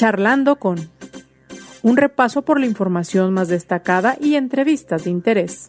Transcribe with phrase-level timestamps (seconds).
[0.00, 0.90] Charlando con
[1.82, 5.68] un repaso por la información más destacada y entrevistas de interés.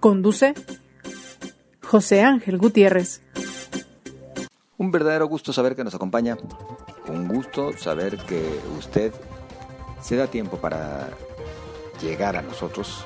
[0.00, 0.54] Conduce
[1.82, 3.20] José Ángel Gutiérrez.
[4.78, 6.38] Un verdadero gusto saber que nos acompaña.
[7.08, 9.12] Un gusto saber que usted
[10.00, 11.10] se da tiempo para
[12.00, 13.04] llegar a nosotros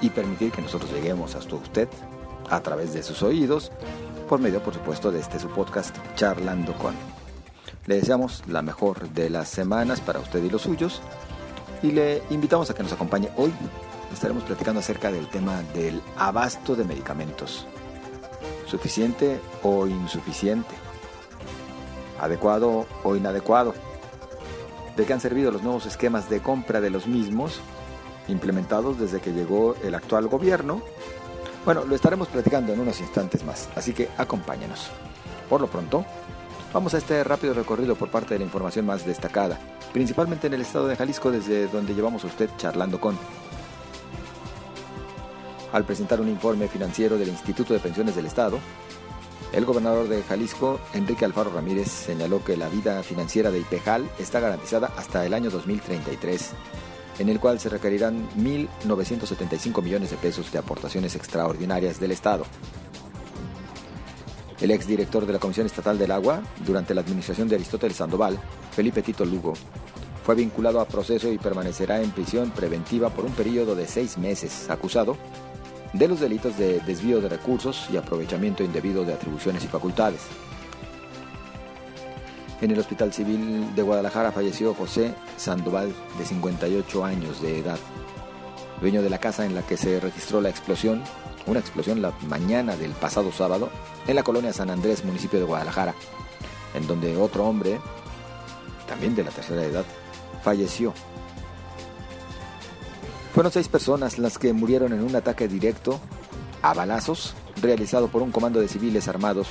[0.00, 1.88] y permitir que nosotros lleguemos hasta usted
[2.50, 3.70] a través de sus oídos,
[4.28, 6.96] por medio, por supuesto, de este su podcast Charlando con.
[7.88, 11.00] Le deseamos la mejor de las semanas para usted y los suyos
[11.82, 13.50] y le invitamos a que nos acompañe hoy.
[14.12, 17.66] Estaremos platicando acerca del tema del abasto de medicamentos.
[18.66, 20.68] ¿Suficiente o insuficiente?
[22.20, 23.72] ¿Adecuado o inadecuado?
[24.94, 27.58] ¿De qué han servido los nuevos esquemas de compra de los mismos
[28.28, 30.82] implementados desde que llegó el actual gobierno?
[31.64, 34.90] Bueno, lo estaremos platicando en unos instantes más, así que acompáñenos.
[35.48, 36.04] Por lo pronto,
[36.72, 39.58] Vamos a este rápido recorrido por parte de la información más destacada,
[39.92, 43.18] principalmente en el estado de Jalisco, desde donde llevamos a usted charlando con.
[45.72, 48.58] Al presentar un informe financiero del Instituto de Pensiones del Estado,
[49.52, 54.38] el gobernador de Jalisco, Enrique Alfaro Ramírez, señaló que la vida financiera de IPEJAL está
[54.38, 56.50] garantizada hasta el año 2033,
[57.18, 62.44] en el cual se requerirán 1.975 millones de pesos de aportaciones extraordinarias del Estado.
[64.60, 68.38] El exdirector de la Comisión Estatal del Agua, durante la administración de Aristóteles Sandoval,
[68.72, 69.54] Felipe Tito Lugo,
[70.24, 74.68] fue vinculado a proceso y permanecerá en prisión preventiva por un periodo de seis meses,
[74.68, 75.16] acusado
[75.92, 80.22] de los delitos de desvío de recursos y aprovechamiento indebido de atribuciones y facultades.
[82.60, 87.78] En el Hospital Civil de Guadalajara falleció José Sandoval, de 58 años de edad,
[88.80, 91.02] dueño de la casa en la que se registró la explosión
[91.48, 93.70] una explosión la mañana del pasado sábado
[94.06, 95.94] en la colonia San Andrés, municipio de Guadalajara,
[96.74, 97.80] en donde otro hombre,
[98.86, 99.84] también de la tercera edad,
[100.42, 100.92] falleció.
[103.34, 106.00] Fueron seis personas las que murieron en un ataque directo
[106.62, 109.48] a balazos realizado por un comando de civiles armados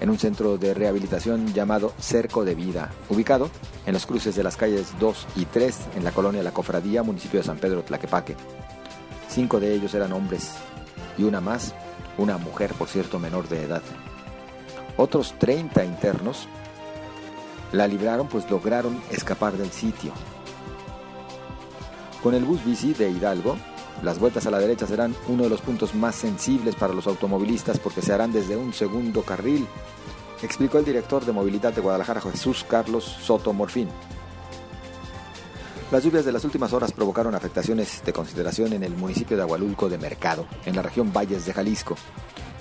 [0.00, 3.50] en un centro de rehabilitación llamado Cerco de Vida, ubicado
[3.86, 7.40] en los cruces de las calles 2 y 3 en la colonia La Cofradía, municipio
[7.40, 8.36] de San Pedro Tlaquepaque.
[9.28, 10.52] Cinco de ellos eran hombres
[11.18, 11.74] y una más,
[12.18, 13.82] una mujer, por cierto, menor de edad.
[14.96, 16.48] Otros 30 internos
[17.72, 20.12] la libraron pues lograron escapar del sitio.
[22.22, 23.56] Con el bus bici de Hidalgo,
[24.02, 27.78] las vueltas a la derecha serán uno de los puntos más sensibles para los automovilistas
[27.78, 29.66] porque se harán desde un segundo carril,
[30.42, 33.88] explicó el director de movilidad de Guadalajara Jesús Carlos Soto Morfín.
[35.90, 39.88] Las lluvias de las últimas horas provocaron afectaciones de consideración en el municipio de Agualulco
[39.88, 41.96] de Mercado, en la región Valles de Jalisco.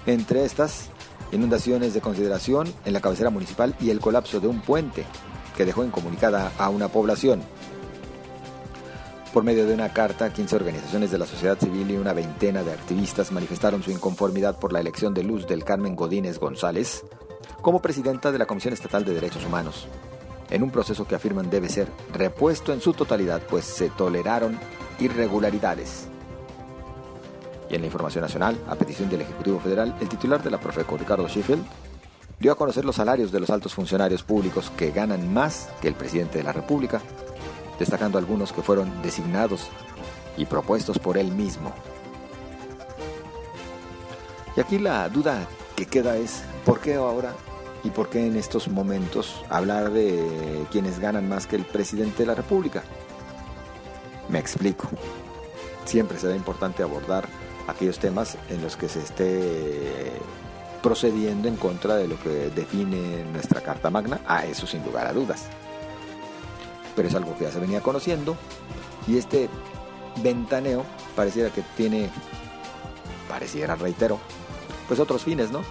[0.06, 0.90] Entre estas,
[1.31, 5.06] inundaciones de consideración en la cabecera municipal y el colapso de un puente
[5.57, 7.41] que dejó incomunicada a una población.
[9.35, 12.72] Por medio de una carta, 15 organizaciones de la sociedad civil y una veintena de
[12.72, 17.03] activistas manifestaron su inconformidad por la elección de Luz del Carmen Godínez González
[17.62, 19.90] como presidenta de la Comisión Estatal de Derechos Humanos
[20.50, 24.57] en un proceso que afirman debe ser repuesto en su totalidad, pues se toleraron
[25.00, 26.07] irregularidades.
[27.69, 30.96] Y en la información nacional, a petición del Ejecutivo Federal, el titular de la Profeco,
[30.96, 31.66] Ricardo Sheffield,
[32.40, 35.96] dio a conocer los salarios de los altos funcionarios públicos que ganan más que el
[35.96, 37.02] presidente de la República,
[37.80, 39.69] destacando algunos que fueron designados
[40.38, 41.72] y propuestos por él mismo.
[44.56, 47.34] Y aquí la duda que queda es, ¿por qué ahora
[47.85, 52.25] ¿Y por qué en estos momentos hablar de quienes ganan más que el presidente de
[52.25, 52.81] la República?
[54.28, 54.90] Me explico.
[55.85, 57.28] Siempre será importante abordar
[57.68, 60.14] aquellos temas en los que se esté
[60.81, 65.14] procediendo en contra de lo que define nuestra Carta Magna, a eso sin lugar a
[65.14, 65.44] dudas.
[66.95, 68.35] Pero es algo que ya se venía conociendo
[69.07, 69.50] y este
[70.23, 70.83] ventaneo
[71.16, 72.09] pareciera que tiene,
[73.28, 74.19] pareciera, reitero,
[74.88, 75.61] pues otros fines, ¿no?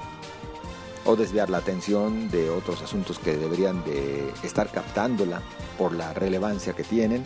[1.04, 5.42] o desviar la atención de otros asuntos que deberían de estar captándola
[5.78, 7.22] por la relevancia que tienen.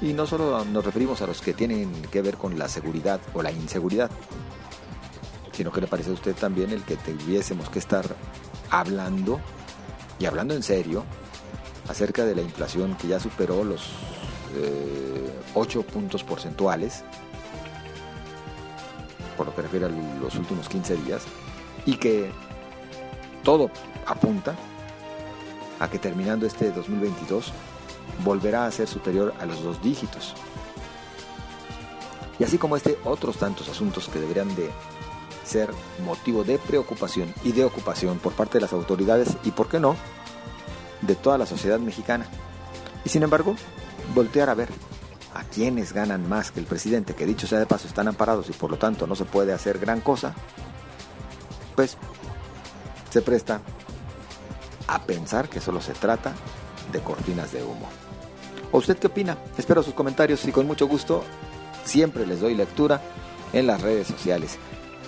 [0.00, 3.42] Y no solo nos referimos a los que tienen que ver con la seguridad o
[3.42, 4.10] la inseguridad,
[5.52, 8.04] sino que le parece a usted también el que tuviésemos que estar
[8.70, 9.40] hablando,
[10.18, 11.04] y hablando en serio,
[11.88, 13.90] acerca de la inflación que ya superó los
[15.54, 17.04] 8 eh, puntos porcentuales,
[19.36, 21.24] por lo que refiere a los últimos 15 días,
[21.86, 22.30] y que
[23.42, 23.70] todo
[24.06, 24.54] apunta
[25.80, 27.52] a que terminando este 2022
[28.24, 30.34] volverá a ser superior a los dos dígitos.
[32.38, 34.70] Y así como este, otros tantos asuntos que deberían de
[35.44, 35.70] ser
[36.04, 39.94] motivo de preocupación y de ocupación por parte de las autoridades y, por qué no,
[41.06, 42.26] de toda la sociedad mexicana.
[43.04, 43.56] Y sin embargo,
[44.14, 44.68] voltear a ver
[45.34, 48.52] a quienes ganan más que el presidente, que dicho sea de paso están amparados y
[48.52, 50.34] por lo tanto no se puede hacer gran cosa,
[51.74, 51.96] pues
[53.10, 53.60] se presta
[54.86, 56.32] a pensar que solo se trata
[56.92, 57.88] de cortinas de humo.
[58.70, 59.38] ¿O usted qué opina?
[59.56, 61.24] Espero sus comentarios y con mucho gusto
[61.84, 63.00] siempre les doy lectura
[63.52, 64.58] en las redes sociales.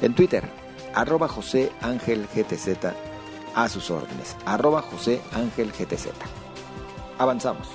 [0.03, 0.49] En Twitter,
[0.95, 3.16] arroba José Ángel GTZ
[3.57, 6.09] a sus órdenes, arroba José Ángel GTZ.
[7.19, 7.67] Avanzamos.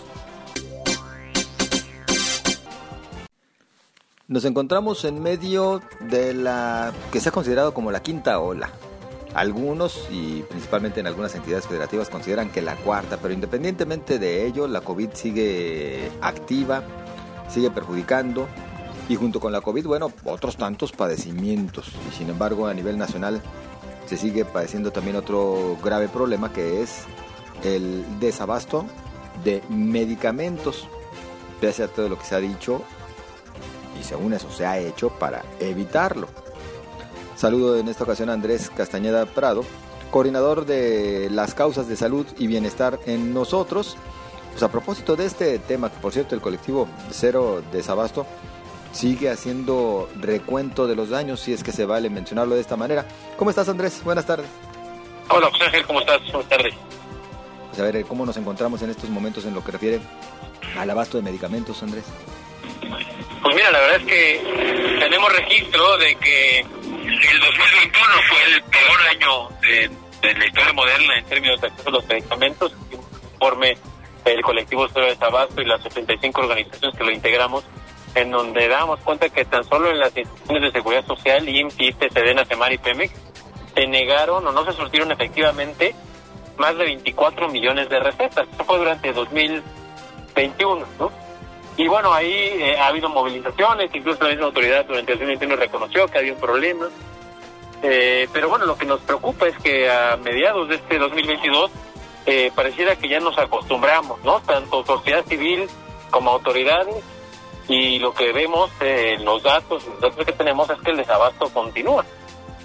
[4.28, 8.70] Nos encontramos en medio de la que se ha considerado como la quinta ola.
[9.34, 14.68] Algunos, y principalmente en algunas entidades federativas, consideran que la cuarta, pero independientemente de ello,
[14.68, 16.84] la COVID sigue activa,
[17.50, 18.48] sigue perjudicando,
[19.10, 21.92] y junto con la COVID, bueno, otros tantos padecimientos.
[22.10, 23.42] Y sin embargo, a nivel nacional
[24.06, 27.04] se sigue padeciendo también otro grave problema que es
[27.64, 28.86] el desabasto
[29.44, 30.88] de medicamentos.
[31.60, 32.82] Pese a todo lo que se ha dicho,
[34.00, 36.28] y según eso se ha hecho para evitarlo.
[37.36, 39.64] Saludo en esta ocasión a Andrés Castañeda Prado,
[40.12, 43.98] coordinador de las causas de salud y bienestar en nosotros.
[44.52, 48.26] Pues a propósito de este tema, que por cierto el colectivo Cero Desabasto
[48.92, 53.06] sigue haciendo recuento de los daños, si es que se vale mencionarlo de esta manera.
[53.38, 54.02] ¿Cómo estás Andrés?
[54.04, 54.48] Buenas tardes.
[55.30, 56.22] Hola José Ángel, ¿cómo estás?
[56.32, 56.74] Buenas tardes.
[57.70, 60.00] Pues a ver, ¿cómo nos encontramos en estos momentos en lo que refiere
[60.78, 62.04] al abasto de medicamentos, Andrés?
[63.42, 69.02] Pues mira, la verdad es que tenemos registro de que el 2021 fue el peor
[69.10, 72.74] año de, la historia moderna en términos de acceso a los medicamentos,
[73.34, 73.78] informe
[74.26, 77.64] el colectivo Cero de Tabasco y las 75 organizaciones que lo integramos,
[78.16, 82.46] en donde damos cuenta que tan solo en las instituciones de seguridad social, IMSS, Sedena,
[82.46, 83.14] Semar y Pemex,
[83.74, 85.96] se negaron o no se surtieron efectivamente
[86.58, 88.48] más de 24 millones de recetas.
[88.54, 91.12] Eso fue durante 2021, ¿no?
[91.78, 96.08] Y bueno, ahí eh, ha habido movilizaciones, incluso la misma autoridad durante el 2021 reconoció
[96.08, 96.90] que había un problema.
[97.82, 101.72] Eh, pero bueno, lo que nos preocupa es que a mediados de este 2022
[102.28, 104.42] eh, pareciera que ya nos acostumbramos, ¿no?
[104.42, 105.68] Tanto sociedad civil
[106.12, 107.04] como autoridades.
[107.68, 111.50] Y lo que vemos en los datos, los datos que tenemos es que el desabasto
[111.54, 112.06] continúa.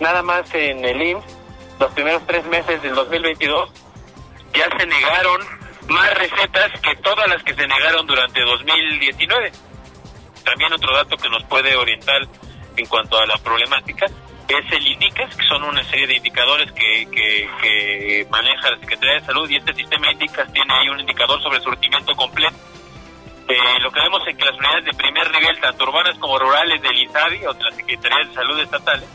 [0.00, 1.36] Nada más en el IMSS,
[1.78, 3.70] los primeros tres meses del 2022
[4.54, 5.40] ya se negaron
[5.88, 9.52] más recetas que todas las que se negaron durante 2019.
[10.44, 12.22] También otro dato que nos puede orientar
[12.76, 14.06] en cuanto a la problemática
[14.48, 19.26] es el INDICAS, que son una serie de indicadores que, que, maneja la Secretaría de
[19.26, 22.56] Salud y este sistema INDICAS tiene ahí un indicador sobre surtimiento completo.
[23.48, 26.82] Eh, lo que vemos es que las unidades de primer nivel, tanto urbanas como rurales
[26.82, 29.08] del INSABI o de la Secretaría de Salud estatales,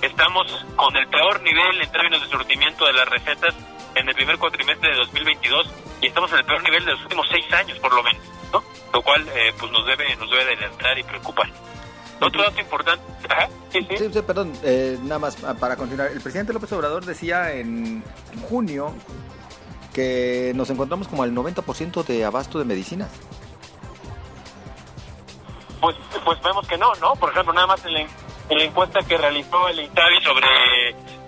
[0.00, 3.54] estamos con el peor nivel en términos de surtimiento de las recetas
[3.94, 5.70] en el primer cuatrimestre de 2022
[6.00, 8.62] y estamos en el peor nivel de los últimos seis años por lo menos, ¿no?
[8.94, 11.50] Lo cual eh, pues nos debe nos debe de y preocupar.
[12.18, 13.02] Otro dato importante,
[13.70, 14.22] sí, sí.
[14.26, 16.10] perdón, eh, nada más para continuar.
[16.10, 18.02] El presidente López Obrador decía en
[18.48, 18.94] junio
[19.92, 23.10] que nos encontramos como al 90% de abasto de medicinas.
[25.86, 27.14] Pues, pues vemos que no, ¿no?
[27.14, 30.46] Por ejemplo, nada más en la, en la encuesta que realizó el INTAVI sobre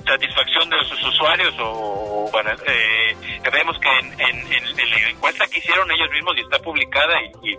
[0.04, 2.28] satisfacción de sus usuarios o,
[2.66, 3.16] eh,
[3.52, 3.88] vemos que
[4.24, 7.54] en, la encuesta que hicieron ellos mismos y está publicada y,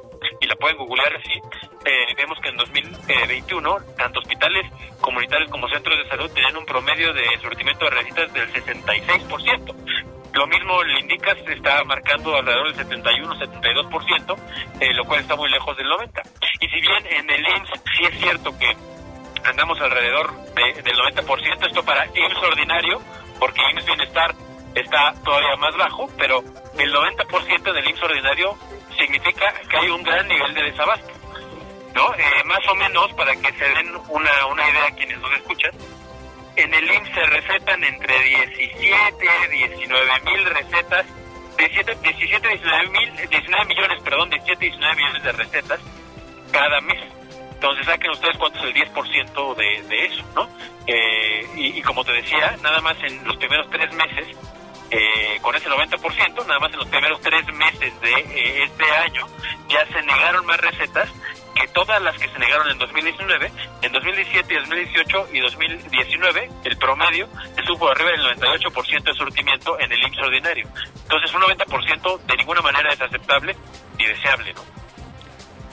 [0.45, 1.39] la pueden googlear así,
[1.85, 4.65] eh, vemos que en 2021 tanto hospitales
[4.99, 10.18] comunitarios como centros de salud tenían un promedio de surtimiento de recetas del 66%.
[10.39, 14.37] Lo mismo le indica, se está marcando alrededor del 71-72%,
[14.79, 16.23] eh, lo cual está muy lejos del 90%.
[16.61, 18.73] Y si bien en el IMSS sí es cierto que
[19.43, 23.01] andamos alrededor del 90%, esto para IMSS ordinario,
[23.37, 24.33] porque IMSS Bienestar
[24.75, 26.41] está todavía más bajo, pero
[26.77, 28.57] el 90% del IMSS ordinario
[28.97, 31.11] significa que hay un gran nivel de desabasto.
[31.95, 32.15] ¿no?
[32.15, 35.71] Eh, más o menos, para que se den una, una idea a quienes nos escuchan,
[36.61, 41.05] en el IMSS se recetan entre 17, 19 mil recetas,
[41.57, 45.79] 17, 17 19, mil, 19 millones, perdón, 17, 19 millones de recetas
[46.51, 47.03] cada mes.
[47.53, 50.49] Entonces saquen ustedes cuánto es el 10% de, de eso, ¿no?
[50.87, 54.27] Eh, y, como te decía, nada más en los primeros tres meses,
[54.91, 59.27] eh, con ese 90%, nada más en los primeros tres meses de eh, este año,
[59.67, 61.09] ya se negaron más recetas
[61.59, 63.51] que todas las que se negaron en 2019,
[63.81, 69.99] en 2017, 2018 y 2019, el promedio estuvo arriba del 98% de surtimiento en el
[70.01, 70.67] IMSS ordinario.
[71.03, 73.55] Entonces, un 90% de ninguna manera es aceptable
[73.97, 74.61] ni deseable, ¿no?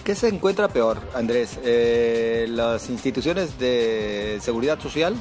[0.04, 1.58] ¿Qué se encuentra peor, Andrés?
[1.64, 5.16] Eh, ¿Las instituciones de seguridad social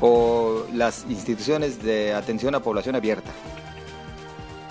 [0.00, 3.30] o las instituciones de atención a población abierta?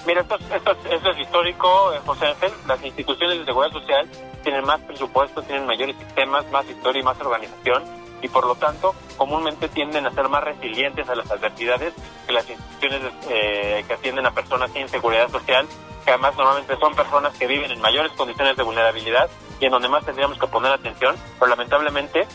[0.06, 2.52] Mira, esto, esto, esto es histórico, eh, José Ángel.
[2.68, 4.10] Las instituciones de seguridad social
[4.44, 7.84] tienen más presupuesto, tienen mayores sistemas, más historia y más organización
[8.22, 11.94] y por lo tanto comúnmente tienden a ser más resilientes a las adversidades
[12.26, 15.68] que las instituciones eh, que atienden a personas sin seguridad social,
[16.06, 19.90] que además normalmente son personas que viven en mayores condiciones de vulnerabilidad y en donde
[19.90, 22.28] más tendríamos que poner atención, pero lamentablemente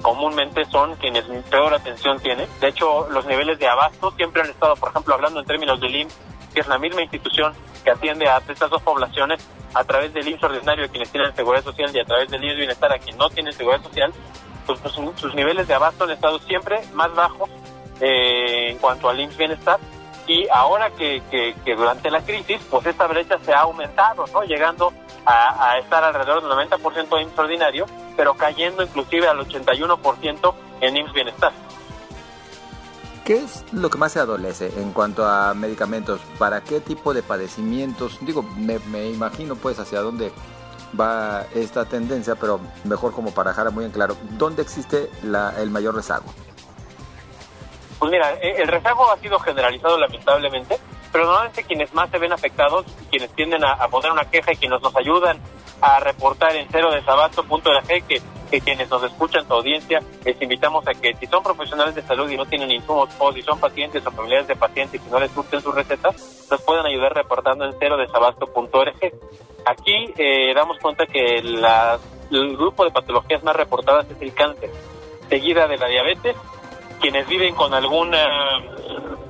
[0.00, 2.48] comúnmente son quienes peor atención tienen.
[2.60, 5.94] De hecho, los niveles de abasto siempre han estado, por ejemplo, hablando en términos del
[5.94, 6.16] IMSS,
[6.52, 7.52] que es la misma institución
[7.84, 11.64] que atiende a estas dos poblaciones a través del IMSS ordinario a quienes tienen seguridad
[11.64, 14.12] social y a través del IMSS bienestar a quienes no tienen seguridad social,
[14.66, 17.50] pues, pues sus, niveles de abasto han estado siempre más bajos
[18.00, 19.80] eh, en cuanto al IMSS bienestar
[20.26, 24.44] y ahora que, durante la crisis, pues esta brecha se ha aumentado, ¿no?
[24.44, 24.92] Llegando
[25.26, 31.12] a, estar alrededor del 90% de IMSS ordinario, pero cayendo inclusive al 81% en IMSS
[31.12, 31.52] bienestar.
[33.24, 36.20] ¿Qué es lo que más se adolece en cuanto a medicamentos?
[36.38, 38.18] ¿Para qué tipo de padecimientos?
[38.22, 40.32] Digo, me, imagino pues hacia dónde
[40.98, 45.70] va esta tendencia, pero mejor como para dejar muy en claro, ¿dónde existe la, el
[45.70, 46.24] mayor rezago?
[48.00, 50.76] Pues mira, e, el rezago ha sido generalizado lamentablemente,
[51.12, 54.82] pero normalmente quienes más se ven afectados, quienes tienden a, poner una queja y quienes
[54.82, 55.38] nos ayudan
[55.80, 58.20] a reportar en cero desabasto.org que
[58.52, 62.28] que quienes nos escuchan, tu audiencia, les invitamos a que si son profesionales de salud
[62.28, 65.34] y no tienen insumos, o si son pacientes o familiares de pacientes y no les
[65.34, 69.12] gusten sus recetas, nos pueden ayudar reportando en cero desabasto.org.
[69.64, 74.70] Aquí eh, damos cuenta que el grupo de patologías más reportadas es el cáncer,
[75.30, 76.36] seguida de la diabetes,
[77.00, 78.28] quienes viven con alguna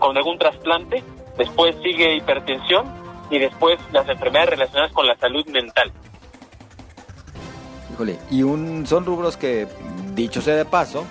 [0.00, 1.04] con algún trasplante,
[1.38, 2.92] después sigue hipertensión
[3.30, 5.92] y después las enfermedades relacionadas con la salud mental
[8.30, 9.68] y un, son rubros que,
[10.14, 11.04] dicho sea de paso,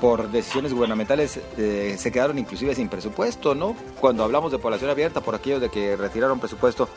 [0.00, 3.76] por decisiones gubernamentales eh, se quedaron inclusive sin presupuesto, ¿no?
[4.00, 6.88] Cuando hablamos de población abierta, por aquello de que retiraron presupuesto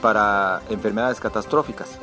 [0.00, 1.98] para enfermedades catastróficas.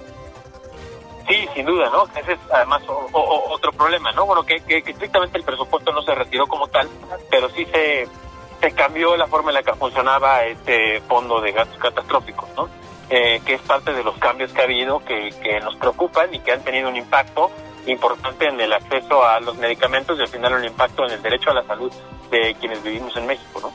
[1.27, 2.05] Sí, sin duda, ¿no?
[2.19, 4.25] Ese es además otro problema, ¿no?
[4.25, 6.89] Bueno, que, que, estrictamente el presupuesto no se retiró como tal,
[7.29, 12.49] pero sí se cambió la forma en la que funcionaba este fondo de gastos catastróficos,
[12.57, 12.67] ¿no?
[13.11, 16.51] Eh, que es parte de los cambios que ha habido que, nos preocupan y que
[16.51, 17.49] han tenido un impacto
[17.87, 21.49] importante en el acceso a los medicamentos y al final un impacto en el derecho
[21.49, 21.91] a la salud
[22.29, 23.71] de quienes vivimos en México, ¿no?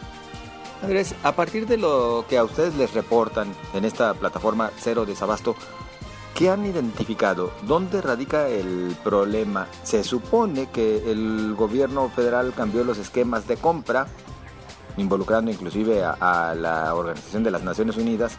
[0.83, 5.57] Andrés, a partir de lo que a ustedes les reportan en esta plataforma Cero Desabasto,
[6.33, 7.51] ¿qué han identificado?
[7.63, 9.67] ¿Dónde radica el problema?
[9.83, 14.07] Se supone que el gobierno federal cambió los esquemas de compra,
[14.97, 18.39] involucrando inclusive a la Organización de las Naciones Unidas,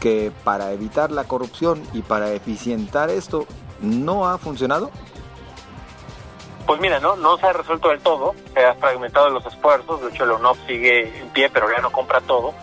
[0.00, 3.46] que para evitar la corrupción y para eficientar esto
[3.80, 4.90] no ha funcionado?
[6.66, 10.08] Pues mira, no, no se ha resuelto del todo, se ha fragmentado los esfuerzos, de
[10.08, 12.54] hecho el ONOP sigue en pie, pero ya no compra todo.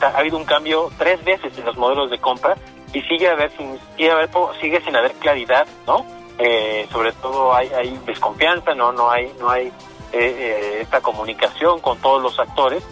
[0.00, 2.56] Ha habido un cambio tres veces en los modelos de compra
[2.92, 4.28] y sigue, a haber, sigue, haber,
[4.60, 6.04] sigue sin haber claridad, ¿no?
[6.38, 9.72] Eh, sobre todo hay, hay desconfianza, no, no hay, no hay eh,
[10.12, 12.84] eh, esta comunicación con todos los actores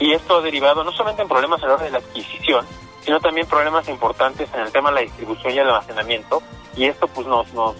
[0.00, 2.66] y esto ha derivado no solamente en problemas a la hora de la adquisición,
[3.08, 6.42] sino también problemas importantes en el tema de la distribución y el almacenamiento.
[6.76, 7.74] Y esto pues nos, nos,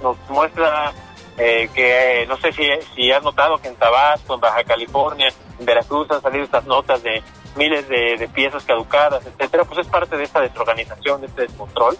[0.00, 0.92] nos muestra
[1.36, 2.62] eh, que, no sé si,
[2.94, 7.02] si has notado que en Tabasco, en Baja California, en Veracruz han salido estas notas
[7.02, 7.24] de
[7.56, 11.98] miles de, piezas caducadas, etcétera, pues es parte de esta desorganización, de este descontrol,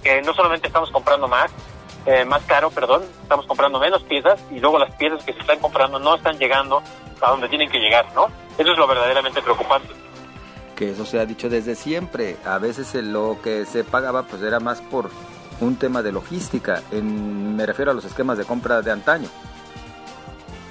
[0.00, 1.50] que no solamente estamos comprando más,
[2.06, 5.58] eh, más caro, perdón, estamos comprando menos piezas y luego las piezas que se están
[5.58, 6.80] comprando no están llegando
[7.20, 8.28] a donde tienen que llegar, ¿no?
[8.56, 10.03] Eso es lo verdaderamente preocupante
[10.74, 12.36] que eso se ha dicho desde siempre.
[12.44, 15.10] A veces lo que se pagaba pues era más por
[15.60, 16.82] un tema de logística.
[16.90, 19.28] En, me refiero a los esquemas de compra de antaño.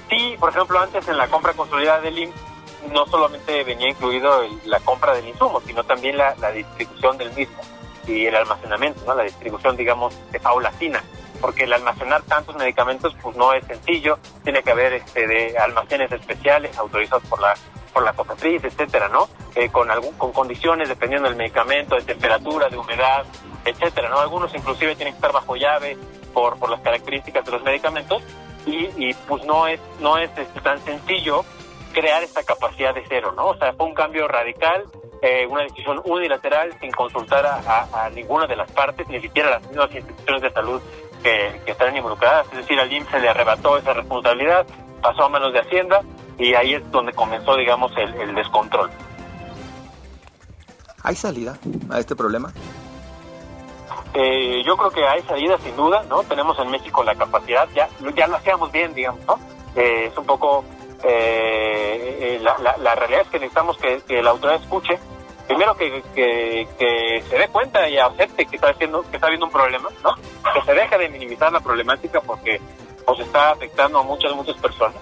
[0.10, 2.54] Sí, por ejemplo, antes en la compra consolidada del IMSS
[2.92, 7.62] no solamente venía incluido la compra del insumo, sino también la, distribución del mismo
[8.08, 9.16] y el almacenamiento, ¿no?
[9.16, 11.02] la distribución, digamos, de paulatina,
[11.40, 16.12] porque el almacenar tantos medicamentos pues no es sencillo, tiene que haber este, de almacenes
[16.12, 17.56] especiales autorizados por la
[17.94, 19.30] por la copatriz, etcétera, ¿no?
[19.56, 23.26] Eh, con algún, con condiciones dependiendo del medicamento, de temperatura, de humedad,
[23.64, 24.20] etcétera, ¿no?
[24.20, 25.98] Algunos inclusive tienen que estar bajo llave
[26.34, 28.24] por, por las características de los medicamentos
[28.66, 31.46] y, y pues no es, no es este, tan sencillo
[31.94, 33.48] crear esta capacidad de cero, ¿no?
[33.50, 34.86] O sea, fue un cambio radical,
[35.22, 39.94] eh, una decisión unilateral sin consultar a, ninguna de las partes, ni siquiera las mismas
[39.94, 40.82] instituciones de salud
[41.22, 44.66] que, que están involucradas, es decir, al IMSS se le arrebató esa responsabilidad,
[45.02, 46.02] pasó a manos de Hacienda
[46.38, 48.90] y ahí es donde comenzó, digamos, el, descontrol.
[51.04, 51.58] ¿Hay salida
[51.90, 52.52] a este problema?
[54.14, 56.24] Eh, yo creo que hay salida sin duda, ¿no?
[56.24, 59.40] Tenemos en México la capacidad, ya, ya lo hacíamos bien, digamos, ¿no?
[59.76, 60.64] Eh, es un poco,
[61.04, 65.00] eh, la, la, realidad es que necesitamos que, la autoridad escuche
[65.48, 69.52] primero que, que, se dé cuenta y acepte que está haciendo, que está habiendo un
[69.52, 70.16] problema, ¿no?
[70.54, 72.62] Que se deje de minimizar la problemática porque
[73.06, 74.96] pues está afectando a muchas, muchas personas.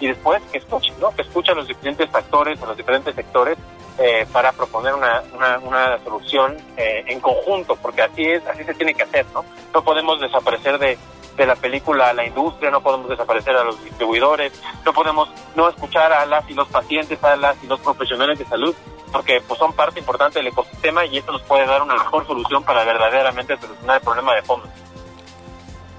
[0.00, 1.14] Y después que escuche, ¿no?
[1.14, 3.56] Que escuche a los diferentes actores, a los diferentes sectores,
[3.98, 8.74] eh, para proponer una, una, una solución eh, en conjunto, porque así es, así se
[8.74, 9.44] tiene que hacer, ¿no?
[9.72, 10.98] No podemos desaparecer de,
[11.36, 14.52] de la película a la industria, no podemos desaparecer a los distribuidores,
[14.84, 18.44] no podemos no escuchar a las y los pacientes, a las y los profesionales de
[18.46, 18.74] salud,
[19.12, 22.62] porque pues son parte importante del ecosistema y esto nos puede dar una mejor solución
[22.64, 24.68] para verdaderamente solucionar el problema de fondo.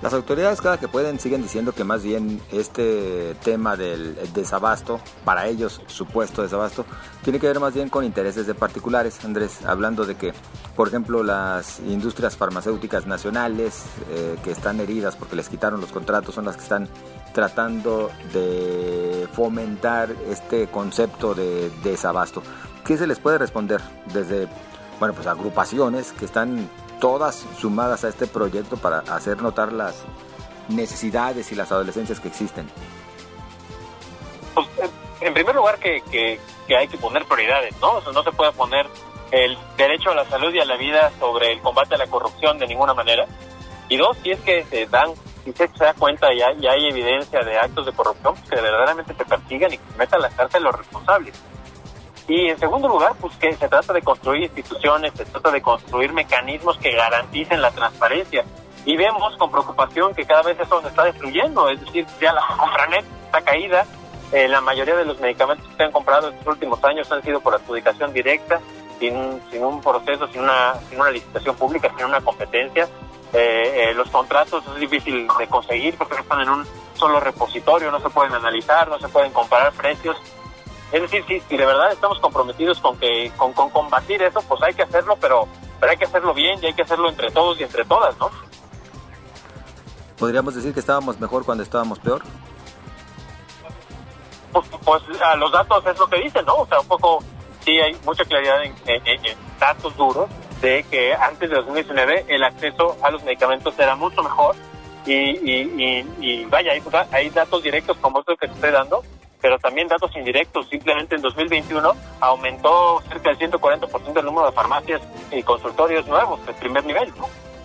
[0.02, 5.48] Las autoridades cada que pueden siguen diciendo que más bien este tema del desabasto, para
[5.48, 6.86] ellos supuesto desabasto,
[7.24, 10.34] tiene que ver más bien con intereses de particulares, Andrés, hablando de que,
[10.76, 16.36] por ejemplo, las industrias farmacéuticas nacionales eh, que están heridas porque les quitaron los contratos
[16.36, 16.88] son las que están
[17.34, 22.44] tratando de fomentar este concepto de desabasto.
[22.86, 23.82] ¿Qué se les puede responder
[24.14, 24.48] desde,
[25.00, 30.04] bueno, pues agrupaciones que están todas sumadas a este proyecto para hacer notar las
[30.70, 32.70] necesidades y las adolescencias que existen?
[34.54, 34.68] Pues,
[35.22, 36.40] en primer lugar que, que,
[36.76, 38.02] hay que poner prioridades, ¿no?
[38.12, 38.88] no se puede poner
[39.32, 42.58] el derecho a la salud y a la vida sobre el combate a la corrupción
[42.58, 43.26] de ninguna manera.
[43.90, 45.12] Y dos, si es que se dan,
[45.44, 49.14] si se da cuenta y hay, hay evidencia de actos de corrupción, pues que verdaderamente
[49.14, 51.34] se persigan y que se metan a la cárcel los responsables.
[52.28, 56.12] Y en segundo lugar, pues que se trata de construir instituciones, se trata de construir
[56.12, 58.44] mecanismos que garanticen la transparencia.
[58.86, 62.42] Y vemos con preocupación que cada vez eso se está destruyendo, es decir, ya la
[62.58, 63.86] compranet está caída,
[64.34, 67.24] eh, la mayoría de los medicamentos que se han comprado en estos últimos años han
[67.24, 68.60] sido por adjudicación directa,
[69.00, 72.90] sin, sin un proceso, sin una, sin una licitación pública, sin una competencia.
[73.34, 78.00] Eh, eh, los contratos es difícil de conseguir porque están en un solo repositorio, no
[78.00, 80.18] se pueden analizar, no se pueden comparar precios
[80.92, 84.74] es decir, si, si de verdad estamos comprometidos con que con, combatir eso, pues hay
[84.74, 85.48] que hacerlo, pero,
[85.80, 88.30] pero hay que hacerlo bien y hay que hacerlo entre todos y entre todas, ¿no?
[90.18, 92.22] ¿Podríamos decir que estábamos mejor cuando estábamos peor?
[94.54, 96.56] Pues, pues a los datos es lo que dicen, ¿no?
[96.56, 97.20] O sea, un poco,
[97.66, 100.30] sí hay mucha claridad en, datos duros
[100.62, 104.56] de que antes de 2019 el acceso a los medicamentos era mucho mejor
[105.06, 109.04] y, y, y, vaya, hay, hay datos directos como estos que te estoy dando
[109.42, 110.68] pero también datos indirectos.
[110.70, 116.54] Simplemente en 2021 aumentó cerca del 140% el número de farmacias y consultorios nuevos de
[116.54, 117.14] primer nivel.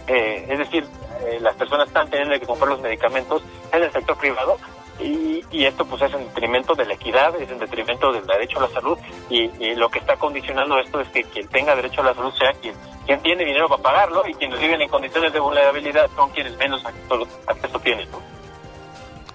[0.07, 0.85] Eh, es decir,
[1.25, 4.59] eh, las personas están teniendo que comprar los medicamentos en el sector privado
[4.99, 8.59] y, y, esto pues es en detrimento de la equidad, es en detrimento del derecho
[8.59, 8.99] a la salud
[9.31, 12.53] y, lo que está condicionando esto es que quien tenga derecho a la salud sea
[12.55, 12.75] quien,
[13.07, 16.85] quien tiene dinero para pagarlo y quienes viven en condiciones de vulnerabilidad son quienes menos
[16.85, 18.09] acceso, acceso tienen.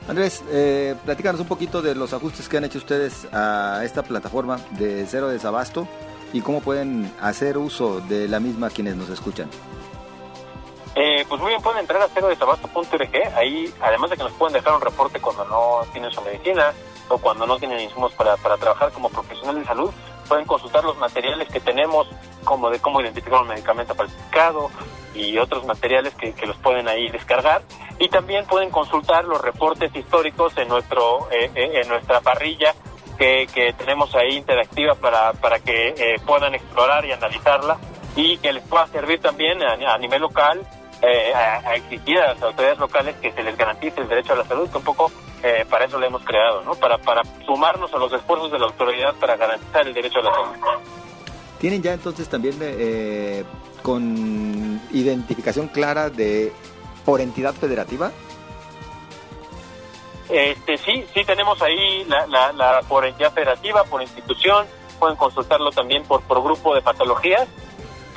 [0.08, 4.58] Andrés, eh, platícanos un poquito de los ajustes que han hecho ustedes a esta plataforma
[4.72, 5.86] de Cero Desabasto
[6.32, 9.50] y cómo pueden hacer uso de la misma quienes nos escuchan.
[10.96, 13.36] Eh, pues muy bien, pueden entrar a cerodesabasto.org.
[13.36, 16.74] Ahí, además de que nos pueden dejar un reporte cuando no tienen su medicina
[17.10, 19.91] o cuando no tienen insumos para, para trabajar como profesional de salud,
[20.28, 22.08] pueden consultar los materiales que tenemos,
[22.44, 24.70] como de cómo identificar un medicamento falsificado
[25.13, 27.62] y otros materiales que, los pueden ahí descargar.
[28.00, 32.76] Y también pueden consultar los reportes históricos en, nuestro, eh, eh, en nuestra parrilla
[33.18, 37.78] que, que, tenemos ahí interactiva para, para que eh, puedan explorar y analizarla
[38.16, 40.62] y que les pueda servir también a, nivel local
[41.36, 44.70] a, exigir a las autoridades locales que se les garantice el derecho a la salud,
[44.70, 45.12] que un poco
[45.69, 46.76] para eso lo hemos creado, ¿no?
[46.76, 50.32] Para, para sumarnos a los esfuerzos de la autoridad para garantizar el derecho a la
[50.32, 50.56] salud.
[51.60, 52.56] ¿Tienen ya entonces también
[53.82, 56.52] con identificación clara de
[57.06, 58.12] por entidad federativa?
[60.30, 64.67] Este, sí, sí tenemos ahí la, la, por entidad federativa, por institución,
[65.00, 67.47] pueden consultarlo también por, por grupo de patologías,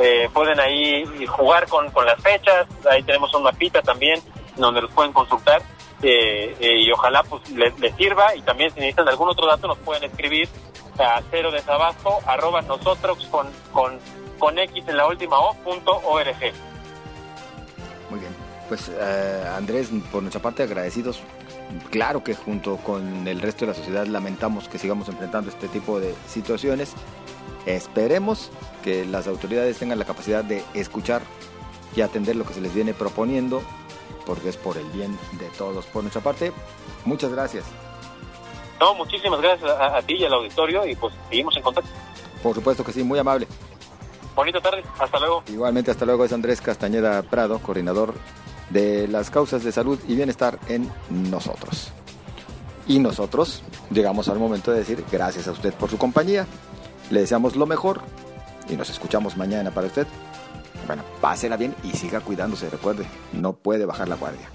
[0.00, 4.20] eh, pueden ahí jugar con, con, las fechas, ahí tenemos un mapita también
[4.56, 5.62] donde los pueden consultar
[6.02, 9.78] eh, eh, y ojalá pues les, sirva y también si necesitan algún otro dato nos
[9.78, 10.48] pueden escribir
[10.98, 13.98] a cero desabasto arroba nosotros con, con,
[14.38, 16.52] con X en la última O punto org.
[18.10, 21.20] Muy bien pues eh, Andrés, por nuestra parte agradecidos.
[21.90, 25.98] Claro que junto con el resto de la sociedad lamentamos que sigamos enfrentando este tipo
[25.98, 26.92] de situaciones.
[27.66, 28.52] Esperemos
[28.84, 31.22] que las autoridades tengan la capacidad de escuchar
[31.96, 33.60] y atender lo que se les viene proponiendo,
[34.30, 35.84] porque es por el bien de todos.
[35.86, 36.52] Por nuestra parte,
[37.04, 37.64] muchas gracias.
[38.78, 41.90] No, muchísimas gracias a, ti y al auditorio y pues seguimos en contacto.
[42.40, 43.48] Por supuesto que sí, muy amable.
[44.36, 45.42] Bonita tarde, hasta luego.
[45.48, 48.14] Igualmente, hasta luego, es Andrés Castañeda Prado, coordinador
[48.68, 51.90] de las causas de salud y bienestar en nosotros.
[52.86, 56.46] Y nosotros llegamos al momento de decir gracias a usted por su compañía.
[57.10, 58.00] Le deseamos lo mejor
[58.68, 60.06] y nos escuchamos mañana para usted.
[60.90, 64.48] Bueno, pásela bien y siga cuidándose, recuerde, no puede bajar la guardia.